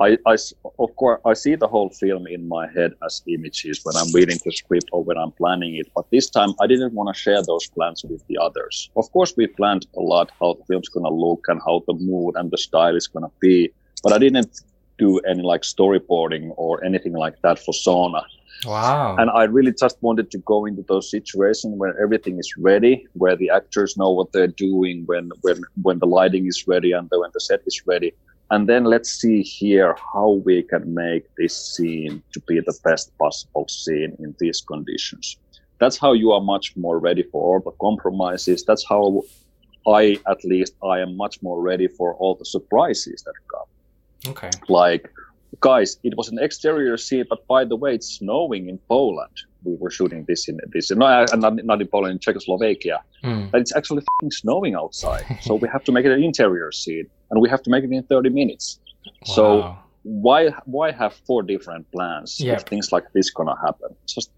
[0.00, 0.36] I, I,
[0.78, 4.38] of course, I see the whole film in my head as images when I'm reading
[4.44, 5.88] the script or when I'm planning it.
[5.94, 8.90] But this time, I didn't want to share those plans with the others.
[8.96, 11.94] Of course, we planned a lot how the film's going to look and how the
[11.94, 13.70] mood and the style is going to be.
[14.02, 14.62] But I didn't
[14.98, 18.24] do any like storyboarding or anything like that for Sauna.
[18.64, 19.16] Wow.
[19.18, 23.36] And I really just wanted to go into those situations where everything is ready, where
[23.36, 27.30] the actors know what they're doing, when when when the lighting is ready and when
[27.34, 28.12] the set is ready.
[28.52, 33.16] And then let's see here how we can make this scene to be the best
[33.16, 35.38] possible scene in these conditions.
[35.80, 38.62] That's how you are much more ready for all the compromises.
[38.62, 39.22] That's how
[39.88, 44.32] I, at least, I am much more ready for all the surprises that come.
[44.32, 44.50] Okay.
[44.68, 45.10] Like
[45.60, 49.36] guys, it was an exterior scene, but by the way, it's snowing in Poland.
[49.64, 53.00] We were shooting this in this, no, uh, not, not in Poland, in Czechoslovakia.
[53.22, 53.50] Mm.
[53.50, 57.40] But it's actually snowing outside, so we have to make it an interior scene, and
[57.40, 58.78] we have to make it in 30 minutes.
[59.04, 59.34] Wow.
[59.34, 62.56] So why why have four different plans Yep.
[62.56, 63.96] if things like this gonna happen?
[64.06, 64.30] Just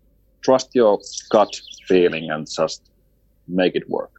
[0.42, 0.98] trust your
[1.30, 1.52] gut
[1.88, 2.80] feeling and just
[3.48, 4.12] make it work.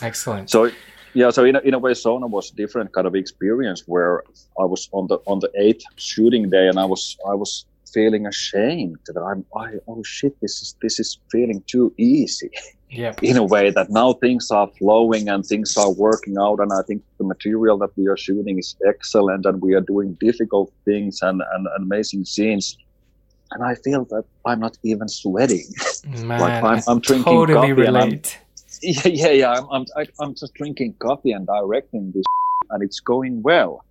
[0.00, 0.48] Excellent.
[0.48, 0.70] So
[1.14, 4.22] yeah, so in a, in a way, Sauna was a different kind of experience where
[4.60, 8.26] I was on the on the eighth shooting day, and I was I was feeling
[8.26, 12.50] ashamed that I'm I oh shit this is this is feeling too easy
[12.90, 13.14] yeah.
[13.22, 16.82] in a way that now things are flowing and things are working out, and I
[16.86, 21.20] think the material that we are shooting is excellent, and we are doing difficult things
[21.22, 22.76] and and, and amazing scenes.
[23.52, 25.66] And I feel that I'm not even sweating.
[26.08, 28.38] Man, Like, I'm- I I'm drinking totally coffee relate.
[28.82, 29.52] yeah, yeah, yeah.
[29.52, 32.24] I'm, I'm, I- I'm just drinking coffee and directing this,
[32.70, 33.84] and it's going well.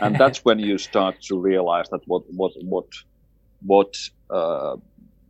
[0.00, 2.86] And that's when you start to realize that what, what, what,
[3.66, 3.96] what
[4.30, 4.76] uh,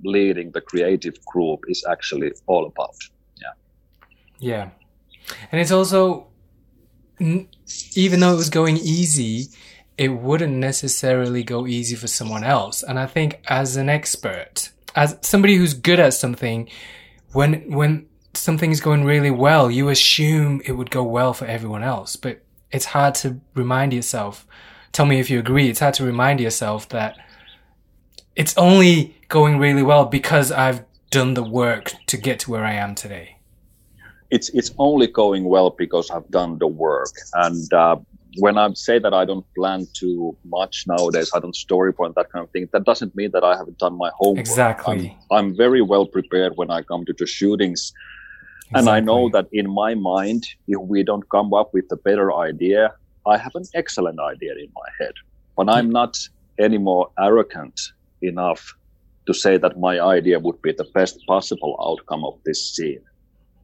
[0.04, 2.96] leading the creative group is actually all about.
[3.36, 3.52] Yeah.
[4.38, 4.70] Yeah.
[5.50, 6.26] And it's also,
[7.20, 9.46] even though it was going easy,
[9.96, 12.82] it wouldn't necessarily go easy for someone else.
[12.82, 16.68] And I think as an expert, as somebody who's good at something,
[17.32, 21.82] when, when something is going really well, you assume it would go well for everyone
[21.82, 22.16] else.
[22.16, 22.42] But
[22.72, 24.46] it's hard to remind yourself,
[24.92, 27.16] tell me if you agree, it's hard to remind yourself that
[28.36, 32.74] it's only going really well because I've done the work to get to where I
[32.74, 33.36] am today.
[34.30, 37.12] It's it's only going well because I've done the work.
[37.34, 37.96] And uh,
[38.38, 42.44] when I say that I don't plan too much nowadays, I don't storyboard that kind
[42.44, 42.68] of thing.
[42.72, 44.40] That doesn't mean that I haven't done my homework.
[44.40, 45.16] Exactly.
[45.30, 47.92] I'm, I'm very well prepared when I come to the shootings.
[48.72, 52.32] And I know that in my mind, if we don't come up with a better
[52.34, 52.92] idea,
[53.24, 55.12] I have an excellent idea in my head.
[55.56, 56.18] But I'm not
[56.58, 57.78] any more arrogant
[58.26, 58.74] enough
[59.26, 63.00] to say that my idea would be the best possible outcome of this scene.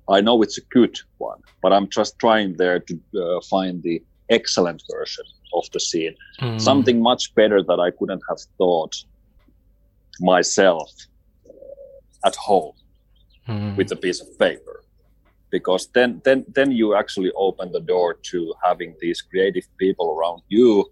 [0.08, 4.02] I know it's a good one, but I'm just trying there to uh, find the
[4.28, 6.14] excellent version of the scene.
[6.40, 6.60] Mm.
[6.60, 8.94] Something much better that I couldn't have thought
[10.20, 10.90] myself
[11.46, 12.74] uh, at home
[13.48, 13.76] Mm.
[13.76, 14.84] with a piece of paper
[15.50, 20.42] because then then then you actually open the door to having these creative people around
[20.48, 20.84] you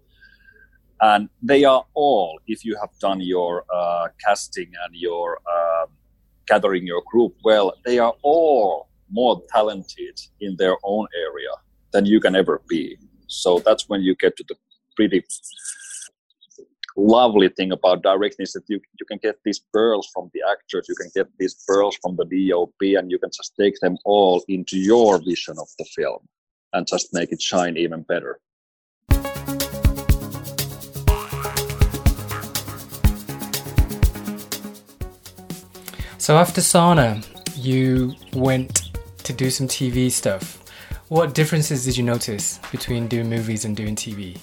[1.01, 5.85] and they are all if you have done your uh, casting and your uh,
[6.47, 11.51] gathering your group well they are all more talented in their own area
[11.91, 14.55] than you can ever be so that's when you get to the
[14.95, 15.23] pretty
[16.99, 20.85] lovely thing about directing is that you, you can get these pearls from the actors,
[20.89, 24.43] you can get these pearls from the DOP, and you can just take them all
[24.47, 26.27] into your vision of the film
[26.73, 28.39] and just make it shine even better.
[36.29, 37.25] So after sauna,
[37.57, 38.91] you went
[39.23, 40.59] to do some TV stuff.
[41.07, 44.37] What differences did you notice between doing movies and doing TV?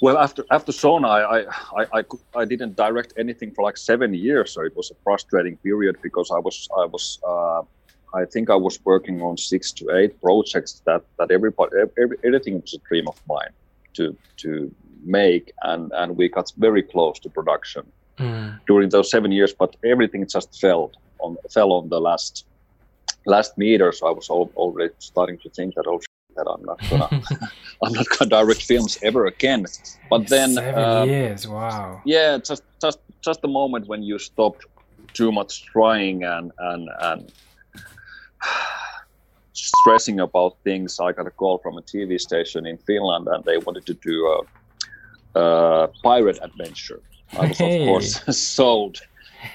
[0.00, 1.40] Well, after after Sauna, I,
[1.76, 2.04] I, I,
[2.36, 6.30] I didn't direct anything for like seven years, so it was a frustrating period because
[6.30, 7.62] I was I was uh,
[8.14, 12.60] I think I was working on six to eight projects that that everybody every, everything
[12.60, 13.54] was a dream of mine
[13.94, 17.82] to to make, and and we got very close to production
[18.20, 18.60] Mm.
[18.66, 22.44] during those seven years, but everything just fell on fell on the last
[23.26, 23.92] last meter.
[23.92, 26.00] So I was al- already starting to think that oh
[26.36, 27.08] that I'm not gonna
[27.82, 29.64] I'm not gonna direct films ever again.
[30.08, 32.02] But then seven uh, years, wow.
[32.04, 34.64] yeah, just just just the moment when you stopped
[35.12, 37.32] too much trying and and and
[39.52, 40.98] stressing about things.
[41.00, 44.16] I got a call from a TV station in Finland, and they wanted to do
[44.34, 45.44] a, a
[46.02, 47.02] pirate adventure.
[47.38, 47.82] I was Hey.
[47.82, 49.00] of course sold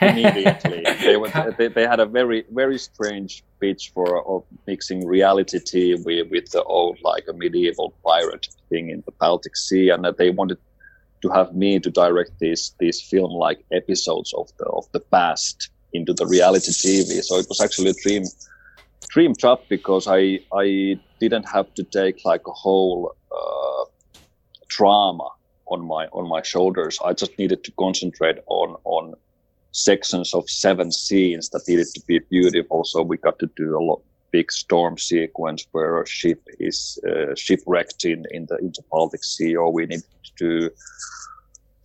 [0.02, 0.84] immediately.
[1.02, 6.04] they, were, they they had a very very strange pitch for of mixing reality TV
[6.06, 10.18] with, with the old like a medieval pirate thing in the Baltic Sea, and that
[10.18, 10.58] they wanted
[11.22, 15.70] to have me to direct these these film like episodes of the of the past
[15.94, 17.22] into the reality TV.
[17.24, 18.24] So it was actually a dream
[19.10, 23.86] dream job because I I didn't have to take like a whole uh,
[24.68, 25.30] drama
[25.68, 26.98] on my on my shoulders.
[27.04, 29.16] I just needed to concentrate on on
[29.72, 32.84] sections of seven scenes that needed to be beautiful.
[32.86, 34.02] So we got to do a lot
[34.32, 36.78] big storm sequence where a ship is
[37.10, 40.70] uh, shipwrecked in, in the in Baltic Sea, or we need to do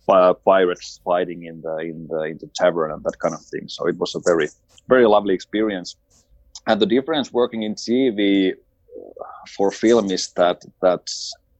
[0.09, 3.65] uh, pirates fighting in the in the in the tavern and that kind of thing.
[3.75, 4.47] So it was a very
[4.87, 5.89] very lovely experience.
[6.67, 8.53] And the difference working in TV
[9.55, 11.05] for film is that that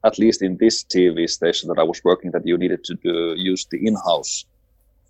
[0.03, 3.33] at least in this TV station that I was working, that you needed to do,
[3.37, 4.45] use the in-house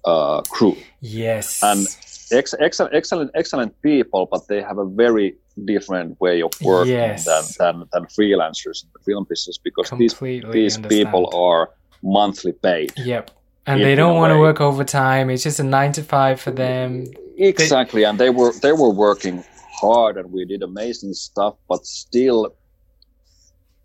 [0.06, 0.76] uh, crew.
[1.00, 1.62] Yes.
[1.64, 1.88] And
[2.32, 7.26] ex- excellent, excellent, excellent people, but they have a very different way of working Yes.
[7.26, 11.06] than, than than freelancers in the film business because Completely these these understand.
[11.08, 12.94] people are monthly paid.
[12.98, 13.32] Yep.
[13.68, 15.30] And they don't want to work overtime.
[15.30, 17.06] It's just a nine to five for them.
[17.38, 19.44] Exactly, and they were they were working
[19.80, 21.56] hard, and we did amazing stuff.
[21.70, 22.56] But still,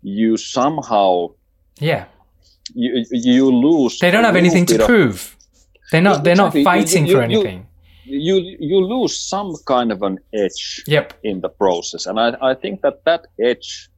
[0.01, 1.29] you somehow
[1.79, 2.05] Yeah.
[2.73, 3.99] you you lose.
[3.99, 5.35] They don't have anything to bit of- prove.
[5.91, 6.23] They're not.
[6.23, 6.61] They're not Exactly.
[6.61, 7.65] You- fighting you- for you- anything.
[8.05, 11.13] You you lose some kind of an edge Yep.
[11.23, 13.89] in the process, and I I think that that edge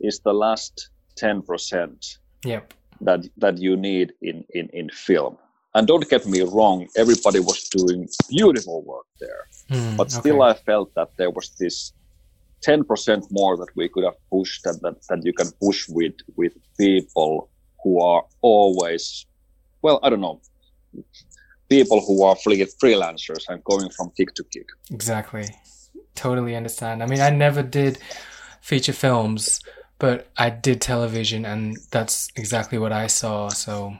[0.00, 2.62] is the last ten percent Yep.
[3.00, 5.36] that that you need in in in film.
[5.74, 9.42] And don't get me wrong, everybody was doing beautiful work there.
[9.70, 10.50] Mm, but still okay.
[10.50, 11.92] i felt that there was this
[12.64, 16.52] 10% more that we could have pushed and that, that you can push with with
[16.78, 17.50] people
[17.82, 19.26] who are always
[19.82, 20.40] well i don't know
[21.68, 25.46] people who are free, freelancers and going from gig to gig Exactly.
[26.14, 27.02] Totally understand.
[27.02, 27.98] I mean, I never did
[28.62, 29.60] feature films,
[29.98, 33.48] but I did television, and that's exactly what I saw.
[33.48, 33.96] So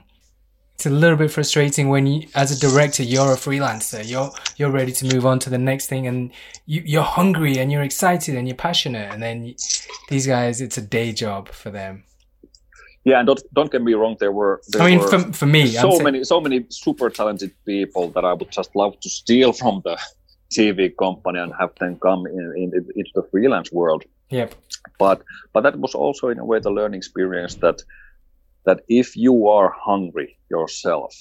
[0.77, 4.07] it's a little bit frustrating when you, as a director, you're a freelancer.
[4.07, 6.31] You're you're ready to move on to the next thing, and
[6.67, 9.55] you, you're hungry and you're excited and you're passionate, and then you,
[10.09, 12.03] these guys, it's a day job for them.
[13.05, 15.45] yeah and don't, don't get me wrong there were there I mean, were for, for
[15.47, 19.09] me, so saying- many so many super talented people that i would just love to
[19.21, 19.95] steal from the
[20.55, 24.49] tv company and have them come in, in into the freelance world Yep.
[25.03, 25.17] but
[25.53, 27.77] but that was also in a way the learning experience that
[28.67, 31.13] that if you are hungry yourself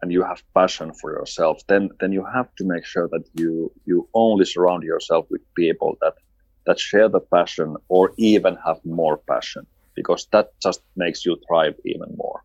[0.00, 3.70] and you have passion for yourself then then you have to make sure that you
[3.84, 6.14] you only surround yourself with people that
[6.66, 9.66] that share the passion or even have more passion
[9.98, 12.40] because that just makes you thrive even more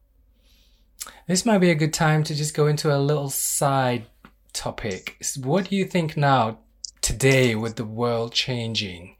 [1.27, 4.05] This might be a good time to just go into a little side
[4.53, 5.23] topic.
[5.41, 6.59] What do you think now,
[7.01, 9.15] today, with the world changing?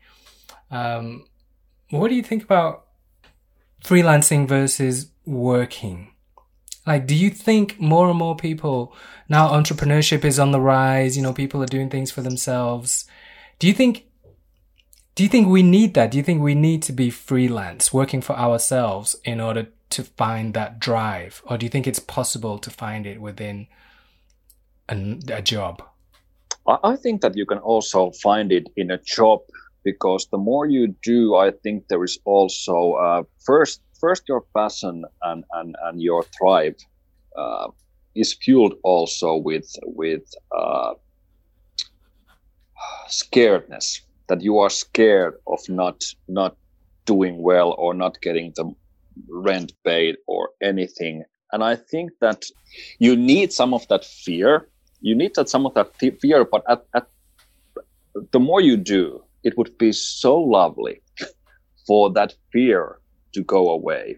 [0.72, 1.26] Um,
[1.90, 2.89] what do you think about
[3.84, 6.12] freelancing versus working?
[6.86, 8.96] Like, do you think more and more people
[9.28, 11.16] now entrepreneurship is on the rise?
[11.16, 13.06] You know, people are doing things for themselves.
[13.60, 14.06] Do you think?
[15.16, 16.12] Do you think we need that?
[16.12, 20.54] Do you think we need to be freelance, working for ourselves in order to find
[20.54, 21.42] that drive?
[21.46, 23.68] Or do you think it's possible to find it within
[24.88, 25.84] an, a job?
[26.84, 29.42] I think that you can also find it in a job
[29.92, 34.96] because the more you do, I think there is also uh, first first your passion
[35.30, 36.78] and and, and your thrive
[37.42, 37.68] uh,
[38.16, 39.70] is fueled also with
[40.02, 40.26] with
[40.58, 40.94] uh,
[43.10, 43.88] scaredness
[44.28, 45.98] that you are scared of not
[46.28, 46.54] not
[47.06, 48.66] doing well or not getting the
[49.30, 51.24] rent paid or anything.
[51.52, 52.46] And i think that
[53.00, 54.70] you need some of that fear.
[55.02, 57.06] You need that some of that fe- fear but at, at
[58.34, 61.02] the more you do it would be so lovely
[61.88, 63.00] for that fear
[63.34, 64.18] to go away.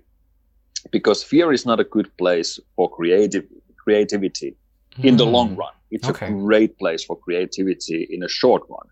[0.92, 3.46] Because fear is not a good place for creative
[3.84, 4.56] creativity
[5.04, 5.58] in the long Mm.
[5.58, 5.74] run.
[5.92, 6.28] It's Okay.
[6.28, 8.88] a great place for creativity in a short run.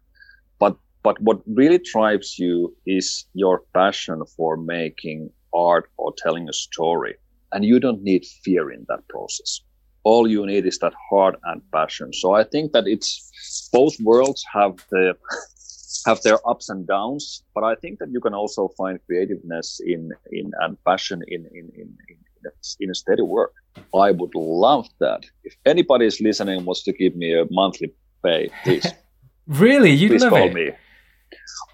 [0.60, 6.54] But but what really drives you is your passion for making art or telling a
[6.54, 7.16] story.
[7.54, 9.62] And you don't need fear in that process.
[10.04, 12.12] All you need is that heart and passion.
[12.14, 13.10] So i think that it's
[13.74, 15.16] both worlds have the
[16.06, 20.02] have their ups and downs but i think that you can also find creativeness in
[20.32, 22.18] in and passion in in in, in,
[22.80, 23.54] in a steady work
[24.08, 27.90] i would love that if anybody is listening wants to give me a monthly
[28.24, 28.86] pay please
[29.66, 29.90] Really?
[30.00, 30.54] You'd please love call it?
[30.54, 30.68] me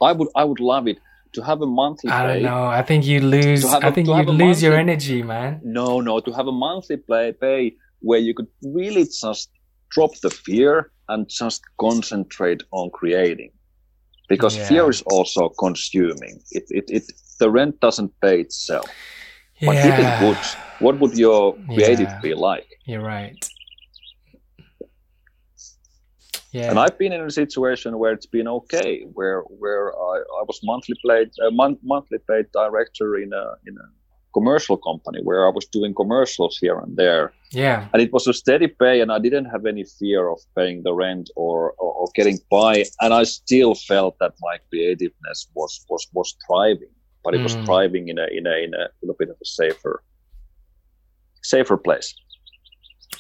[0.02, 0.98] i would i would love it
[1.34, 2.64] to have a monthly I don't know.
[2.80, 3.64] I think you lose.
[3.70, 5.60] Have I a- think you'd a lose your energy, man.
[5.80, 8.48] no no to have a monthly play pay where you could
[8.80, 9.50] really just
[9.90, 13.52] drop the fear and just concentrate on creating
[14.28, 14.68] because Yeah.
[14.68, 17.04] fear is also consuming it, it, it
[17.40, 18.90] the rent doesn't pay itself
[19.60, 19.68] Yeah.
[19.68, 20.44] but if it would
[20.80, 22.20] what would your creative Yeah.
[22.22, 22.68] be like?
[22.86, 23.38] You're right.
[26.52, 26.70] Yeah.
[26.70, 30.60] And I've been in a situation where it's been okay, where where I, I was
[30.64, 33.88] monthly paid a uh, month, monthly paid director in a in a
[34.38, 37.26] commercial company where I was doing commercials here and there,
[37.64, 37.80] yeah.
[37.92, 40.94] and it was a steady pay, and I didn't have any fear of paying the
[41.04, 42.74] rent or or, or getting by,
[43.04, 47.66] and I still felt that my creativeness was was was thriving, but it was Mm.
[47.66, 49.96] thriving in a in a in a little bit of a safer
[51.54, 52.10] safer place.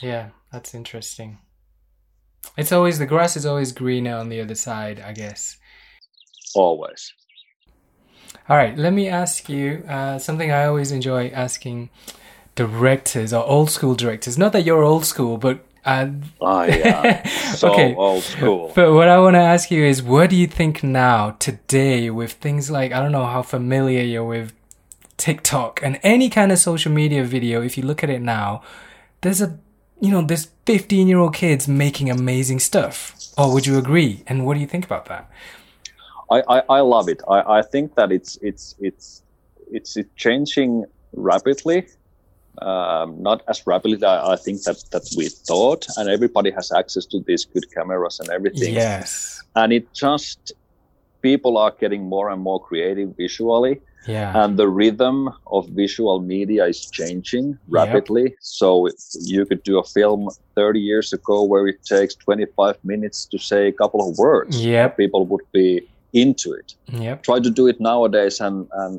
[0.01, 0.26] Yeah.
[0.51, 1.39] That's interesting.
[2.57, 5.57] It's always the grass is always greener on the other side, I guess.
[6.55, 7.01] Always.
[8.49, 11.89] All right, let me ask you uh, something I always enjoy asking
[12.55, 14.38] directors or old school directors.
[14.38, 16.07] Not that you're old school, but uh,
[16.41, 17.27] Ah, yeah.
[17.55, 17.95] So Okay.
[17.95, 18.71] old school.
[18.75, 22.33] But what I want to ask you is, what do you think now, today, with
[22.33, 24.53] things like, I don't know how familiar you're with
[25.17, 28.61] TikTok and any kind of social media video, if you look at it now,
[29.21, 29.57] there's a,
[30.01, 33.15] you know, there's 15 year old kids making amazing stuff.
[33.38, 34.23] Or would you agree?
[34.27, 35.29] And what do you think about that?
[36.32, 37.21] I, I, I love it.
[37.30, 39.21] I, I think that it's it's it's
[39.71, 41.88] it's changing rapidly.
[42.61, 47.05] Um, not as rapidly that I think that that we thought, and everybody has access
[47.07, 48.73] to these good cameras and everything.
[48.73, 49.41] Yes.
[49.55, 50.53] And it just
[51.21, 54.43] people are getting more and more creative visually, Yeah.
[54.43, 55.17] and the rhythm
[55.47, 58.36] of visual media is changing rapidly.
[58.39, 58.88] So
[59.34, 63.67] you could do a film 30 years ago where it takes 25 minutes to say
[63.67, 64.63] a couple of words.
[64.63, 64.97] Yep.
[64.97, 65.88] People would be
[66.24, 66.70] into it.
[67.05, 67.18] Yep.
[67.30, 68.93] try to do it nowadays and and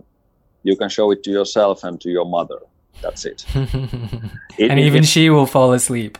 [0.68, 2.60] you can show it to yourself and to your mother.
[3.04, 3.38] That's it,
[4.62, 6.12] It- and even it- she will fall asleep.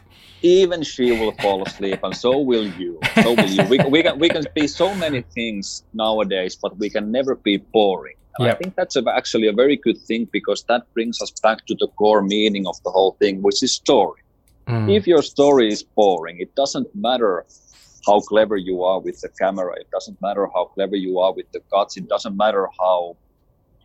[0.43, 2.93] even she will fall asleep and so will you.
[3.25, 3.65] So will you.
[3.73, 5.65] We, we can we can be so many things
[6.05, 8.17] nowadays but we can never be boring.
[8.39, 11.59] And i think that's a, actually a very good thing because that brings us back
[11.69, 14.21] to the core meaning of the whole thing which is story.
[14.73, 14.87] Mm.
[14.99, 17.33] if your story is boring it doesn't matter
[18.07, 21.51] how clever you are with the camera it doesn't matter how clever you are with
[21.53, 23.17] the cuts it doesn't matter how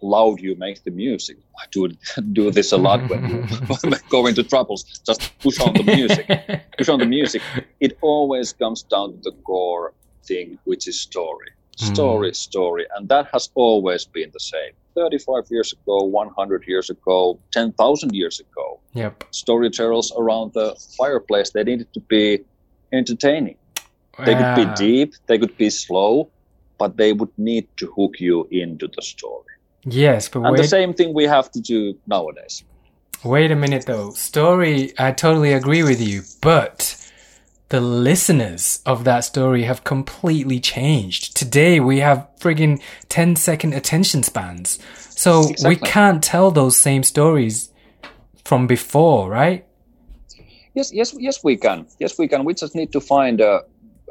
[0.01, 1.37] loud you make the music.
[1.59, 1.89] I do
[2.33, 6.27] do this a lot when you go into troubles just push on the music.
[6.77, 7.41] Push on the music.
[7.79, 9.93] It always comes down to the core
[10.23, 11.49] thing which is story.
[11.79, 11.93] Hmm.
[11.93, 12.87] Story story.
[12.95, 14.73] And that has always been the same.
[14.95, 19.23] 35 years ago 100 years ago 10000 years ago yep.
[19.31, 22.43] storytellers around the fireplace they needed to be
[22.91, 23.55] entertaining
[24.19, 26.31] they could be deep they could be slow
[26.77, 29.45] but they would need to hook you into the story
[29.83, 32.63] Yes, but and the same thing we have to do nowadays
[33.23, 34.11] wait a minute though.
[34.11, 36.97] Story, I totally agree with you, but
[37.69, 41.35] the listeners of that story have completely changed.
[41.37, 44.79] Today we have friggin' 10 second attention spans.
[44.95, 47.69] So we can't tell those same stories
[48.43, 49.65] from before, right?
[50.73, 53.59] yes yes yes we can yes we can we just need to find a,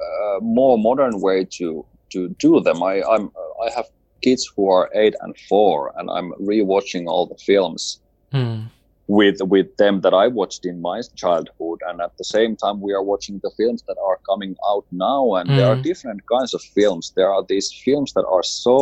[0.01, 3.31] a more modern way to to do them i i'm
[3.67, 3.87] i have
[4.23, 8.01] kids who are eight and four and i'm rewatching all the films
[8.33, 8.67] Hmm.
[9.09, 12.93] with with them that I watched in my childhood, and at the same time we
[12.93, 15.83] are watching the films that are coming out now, and there are Mm.
[15.83, 17.11] different kinds of films.
[17.17, 18.77] There are these films that are so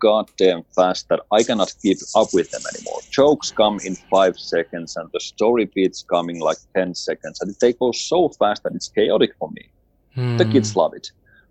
[0.00, 3.00] goddamn fast that I cannot keep up with them anymore.
[3.10, 7.72] Jokes come in five seconds, and the story beats coming like ten seconds, and they
[7.72, 9.64] go so fast that it's chaotic for me.
[10.14, 10.50] The Hmm.
[10.52, 11.06] kids love it,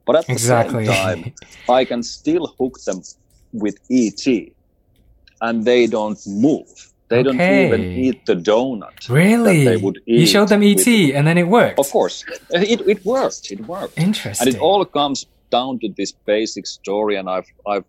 [0.06, 1.34] but at the same time,
[1.70, 3.02] I can still hook them
[3.54, 4.26] with ET,
[5.42, 6.68] and they don't move.
[7.10, 9.10] They don't even eat the donut.
[9.10, 9.66] really?
[9.66, 11.78] they would eat you showed them ET with- and then it worked.
[11.80, 13.52] Of course, it, it worked.
[13.52, 14.48] It worked, Interesting.
[14.48, 17.18] and it all comes down to this basic story.
[17.20, 17.84] And I've I've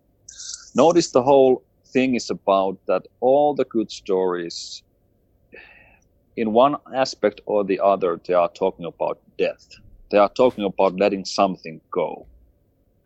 [0.75, 1.63] noticed the whole
[1.95, 4.83] thing is about that all the good stories,
[6.37, 9.65] in one aspect or the other, they are talking about death.
[10.13, 12.27] They are talking about letting something go.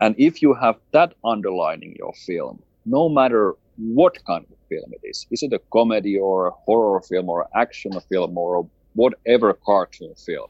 [0.01, 5.09] And if you have that underlining your film, no matter what kind of film it
[5.09, 10.15] is, is it a comedy or a horror film or action film or whatever cartoon
[10.17, 10.49] film,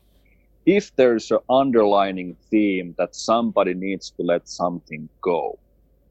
[0.65, 5.59] if there's an underlining theme that somebody needs to let something go,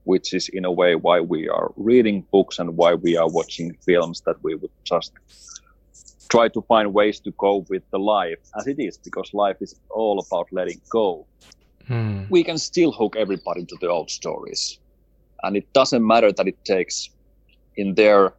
[0.04, 3.76] which is in a way why we are reading books and why we are watching
[3.84, 5.12] films that we would just
[6.30, 9.76] try to find ways to go with the life as it is, because life is
[9.90, 11.26] all about letting go
[11.88, 12.24] Hmm.
[12.30, 14.80] we can still hook everybody to the old stories.
[15.44, 17.12] And it doesn't matter that it takes
[17.78, 18.34] in their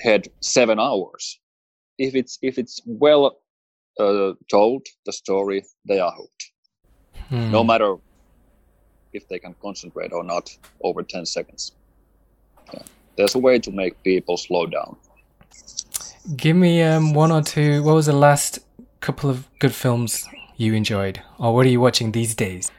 [0.00, 1.38] head seven hours.
[1.98, 3.38] If it's if it's well
[4.00, 6.52] uh, told the story, they are hooked.
[7.28, 7.50] Hmm.
[7.50, 7.96] No matter
[9.12, 11.72] if they can concentrate or not over ten seconds.
[12.72, 12.82] Yeah.
[13.16, 14.96] there's a way to make people slow down.
[16.36, 17.82] Give me um, one or two.
[17.82, 18.58] What was the last
[19.00, 22.70] couple of good films you enjoyed, or what are you watching these days?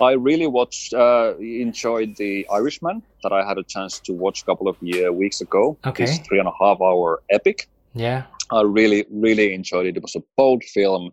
[0.00, 4.44] I really watched, uh, enjoyed the Irishman that I had a chance to watch a
[4.44, 5.76] couple of year, weeks ago.
[5.84, 6.06] Okay.
[6.06, 7.68] This three and a half hour epic.
[7.94, 8.24] Yeah.
[8.50, 9.96] I really, really enjoyed it.
[9.96, 11.10] It was a bold film,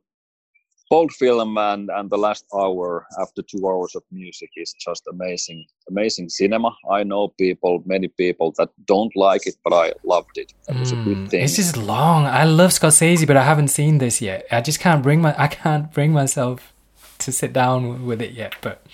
[0.90, 5.66] bold film, and and the last hour after two hours of music is just amazing,
[5.90, 6.72] amazing cinema.
[6.92, 10.52] I know people, many people that don't like it, but I loved it.
[10.70, 11.42] It was a good Mm, thing.
[11.44, 12.26] It's just long.
[12.26, 14.46] I love Scorsese, but I haven't seen this yet.
[14.52, 16.74] I just can't bring my I can't bring myself
[17.20, 18.86] to sit down with it yet, but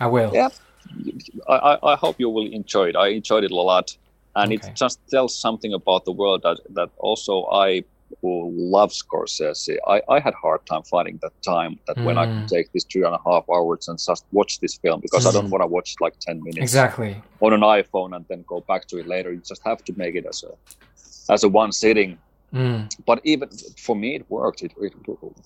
[0.00, 0.32] I will.
[0.32, 0.48] yeah,
[1.48, 2.96] I, I, I hope you will enjoy it.
[2.96, 3.90] I enjoyed it a lot,
[4.34, 4.52] and Okay.
[4.52, 7.84] it just tells something about the world that that also I
[8.24, 9.76] who love Scorsese.
[9.86, 12.32] I, I had hard time finding that time that when I Mm.
[12.34, 15.32] could take these three and a half hours and just watch this film because I
[15.32, 15.52] don't Mm.
[15.54, 17.12] want to watch like ten minutes Exactly.
[17.44, 19.30] on an iPhone and then go back to it later.
[19.34, 20.52] You just have to make it as a
[21.34, 22.10] as a one sitting.
[22.54, 22.82] Mm.
[23.10, 23.48] But even
[23.86, 24.62] for me, it worked.
[24.66, 24.94] It, it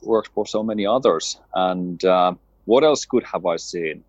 [0.02, 1.24] worked for so many others.
[1.54, 2.32] And uh,
[2.70, 4.04] what else could have I seen?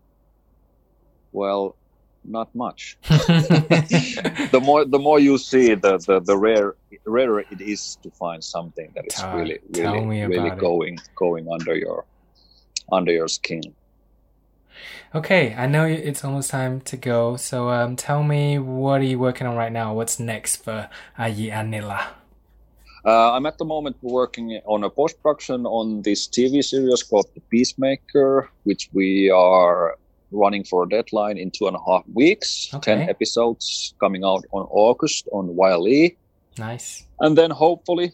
[1.32, 1.76] Well,
[2.24, 2.96] not much.
[3.08, 8.42] the more the more you see, the the, the rare rarer it is to find
[8.42, 10.60] something that is Tell- really really really about it.
[10.60, 12.04] going going under your
[12.92, 13.62] under your skin.
[15.14, 17.36] okay, I know it's almost time to go.
[17.36, 19.94] So um, tell me, what are you working on right now?
[19.94, 22.00] What's next for AJ Annila?
[23.04, 27.26] Uh, I'm at the moment working on a post production on this TV series called
[27.34, 29.96] The Peacemaker, which we are
[30.32, 32.70] running for a deadline in two and a half weeks.
[32.74, 32.94] Okay.
[32.96, 36.16] Ten episodes coming out on August on YLE,
[36.58, 37.04] Nice.
[37.20, 38.12] and then hopefully,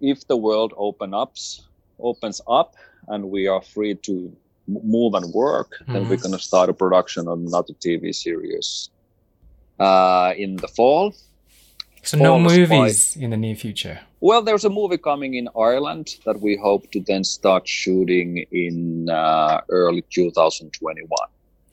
[0.00, 1.62] if the world open ups
[2.00, 2.74] opens up
[3.08, 4.32] and we are free to
[4.66, 6.08] move and work, then Mhm.
[6.10, 8.90] we're gonna start a production on another TV series
[9.80, 11.14] uh, in the fall.
[12.02, 14.00] So no movies in the near future.
[14.20, 19.08] Well, there's a movie coming in Ireland that we hope to then start shooting in
[19.08, 21.08] uh, early 2021.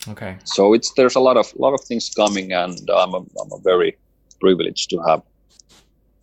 [0.08, 0.38] Okay.
[0.44, 3.60] So it's there's a lot of lot of things coming, and I'm a, I'm a
[3.64, 3.98] very
[4.40, 5.24] privileged to have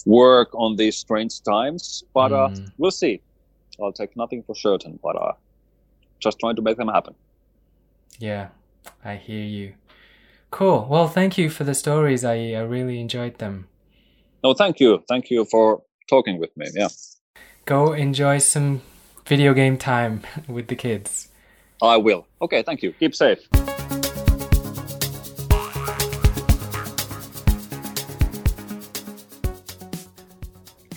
[0.07, 2.05] work on these strange times.
[2.15, 2.73] But uh, Mm.
[2.79, 3.21] we'll see.
[3.83, 5.33] I'll take nothing for certain, but uh,
[6.21, 7.15] just trying to make them happen.
[8.19, 8.49] Yeah,
[9.05, 9.75] I hear you.
[10.51, 10.87] Cool.
[10.89, 12.23] Well, thank you for the stories.
[12.25, 13.67] I I really enjoyed them.
[14.45, 15.83] No, thank you, thank you for
[16.13, 16.67] talking with me.
[16.75, 16.89] Yeah,
[17.65, 18.83] Go enjoy some
[19.27, 21.29] video game time with the kids.
[21.81, 22.27] I will.
[22.43, 22.93] Okay, thank you.
[22.93, 23.41] Keep safe.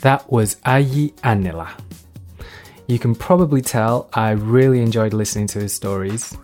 [0.01, 1.69] That was AJ Annila.
[2.87, 6.37] You can probably tell I really enjoyed listening to his stories.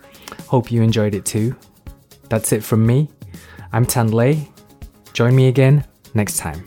[0.48, 1.56] Hope you enjoyed it too.
[2.30, 3.10] That's it from me.
[3.74, 4.48] I'm Tan Lei.
[5.14, 6.64] Join me again next time.